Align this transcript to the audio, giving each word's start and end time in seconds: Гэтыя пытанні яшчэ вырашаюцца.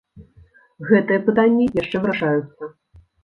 Гэтыя 0.91 1.19
пытанні 1.27 1.67
яшчэ 1.81 1.97
вырашаюцца. 2.05 2.71